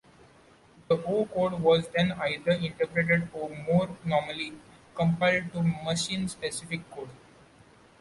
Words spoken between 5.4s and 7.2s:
to machine specific code.